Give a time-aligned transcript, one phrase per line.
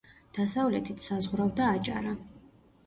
[0.37, 2.19] დასავლეთით საზღვრავდა აჭარა.